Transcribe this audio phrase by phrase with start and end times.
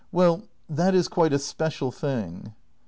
[0.11, 2.53] Well, that is quite a special thing.